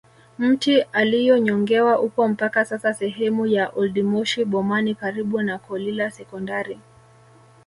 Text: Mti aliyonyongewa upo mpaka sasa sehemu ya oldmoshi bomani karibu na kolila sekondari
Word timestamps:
Mti 0.39 0.81
aliyonyongewa 0.81 1.99
upo 1.99 2.27
mpaka 2.27 2.65
sasa 2.65 2.93
sehemu 2.93 3.47
ya 3.47 3.69
oldmoshi 3.69 4.45
bomani 4.45 4.95
karibu 4.95 5.41
na 5.41 5.57
kolila 5.59 6.11
sekondari 6.11 6.79